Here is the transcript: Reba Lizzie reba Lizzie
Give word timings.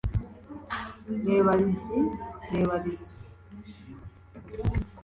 Reba 1.25 1.51
Lizzie 1.61 2.05
reba 2.51 2.75
Lizzie 2.83 3.21